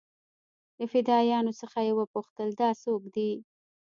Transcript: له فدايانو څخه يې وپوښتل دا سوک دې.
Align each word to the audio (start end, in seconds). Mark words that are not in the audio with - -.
له 0.77 0.85
فدايانو 0.91 1.51
څخه 1.61 1.79
يې 1.87 1.93
وپوښتل 1.95 2.49
دا 2.61 2.69
سوک 2.83 3.03
دې. 3.15 3.31